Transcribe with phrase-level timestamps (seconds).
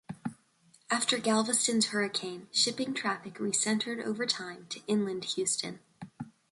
[0.89, 5.79] After Galveston's hurricane, shipping traffic recentered over time to inland Houston.